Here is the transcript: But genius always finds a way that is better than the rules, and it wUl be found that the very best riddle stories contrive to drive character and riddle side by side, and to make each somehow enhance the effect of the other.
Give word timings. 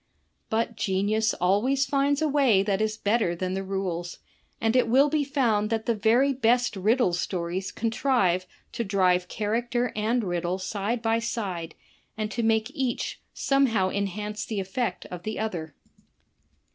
But 0.49 0.75
genius 0.75 1.35
always 1.35 1.85
finds 1.85 2.23
a 2.23 2.27
way 2.27 2.63
that 2.63 2.81
is 2.81 2.97
better 2.97 3.35
than 3.35 3.53
the 3.53 3.61
rules, 3.63 4.17
and 4.59 4.75
it 4.75 4.87
wUl 4.87 5.09
be 5.11 5.23
found 5.23 5.69
that 5.69 5.85
the 5.85 5.93
very 5.93 6.33
best 6.33 6.75
riddle 6.75 7.13
stories 7.13 7.71
contrive 7.71 8.47
to 8.71 8.83
drive 8.83 9.27
character 9.27 9.91
and 9.95 10.23
riddle 10.23 10.57
side 10.57 11.03
by 11.03 11.19
side, 11.19 11.75
and 12.17 12.31
to 12.31 12.41
make 12.41 12.71
each 12.73 13.19
somehow 13.35 13.91
enhance 13.91 14.43
the 14.43 14.59
effect 14.59 15.05
of 15.11 15.21
the 15.21 15.37
other. 15.37 15.75